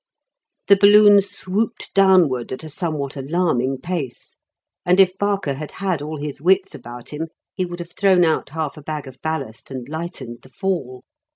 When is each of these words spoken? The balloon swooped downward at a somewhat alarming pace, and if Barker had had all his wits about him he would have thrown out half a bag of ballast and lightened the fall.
The 0.67 0.77
balloon 0.77 1.21
swooped 1.21 1.93
downward 1.93 2.51
at 2.51 2.63
a 2.63 2.69
somewhat 2.69 3.15
alarming 3.15 3.77
pace, 3.81 4.35
and 4.83 4.99
if 4.99 5.15
Barker 5.19 5.53
had 5.53 5.73
had 5.73 6.01
all 6.01 6.17
his 6.17 6.41
wits 6.41 6.73
about 6.73 7.09
him 7.09 7.27
he 7.53 7.65
would 7.65 7.77
have 7.77 7.93
thrown 7.93 8.25
out 8.25 8.49
half 8.49 8.77
a 8.77 8.81
bag 8.81 9.05
of 9.05 9.21
ballast 9.21 9.69
and 9.69 9.87
lightened 9.87 10.39
the 10.41 10.49
fall. 10.49 11.03